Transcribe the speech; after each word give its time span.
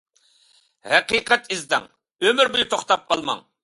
ھەقىقەت 0.93 1.47
ئىزدەڭ، 1.53 1.87
ئۆمۈر 2.25 2.55
بويى 2.57 2.71
توختاپ 2.77 3.11
قالماڭ. 3.13 3.51